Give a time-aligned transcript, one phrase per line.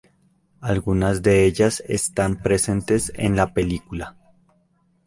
[0.61, 4.17] Algunas de ellas están presentes en la película.